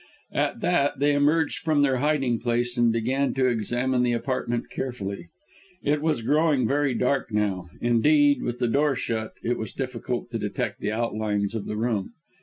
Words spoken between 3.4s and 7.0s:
examine the apartment carefully. It was growing very